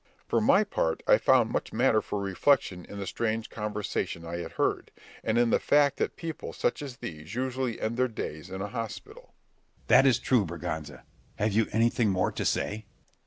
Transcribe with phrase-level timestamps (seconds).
[0.27, 4.53] For my part I found much matter for reflection in the strange conversation I had
[4.53, 4.89] heard,
[5.23, 8.67] and in the fact that people such as these usually end their days in a
[8.69, 9.35] hospital.
[9.83, 9.87] Scip.
[9.89, 11.03] That is true, Berganza.
[11.35, 12.87] Have you anything more to say?